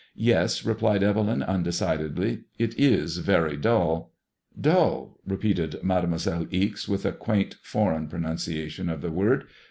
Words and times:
"Yes," 0.31 0.65
replied 0.65 1.03
Evelyn, 1.03 1.43
un 1.43 1.61
decidedly," 1.61 2.45
it 2.63 2.73
is 2.79 3.17
very 3.19 3.55
dull." 3.55 4.13
*'Dull," 4.59 5.19
repeated 5.27 5.75
Mademoiselle 5.83 6.47
Ixe, 6.49 6.89
with 6.89 7.05
a 7.05 7.11
quaint, 7.11 7.53
foreign 7.61 8.07
pro 8.07 8.17
nunciation 8.21 8.91
of 8.91 9.01
the 9.01 9.11
word. 9.11 9.43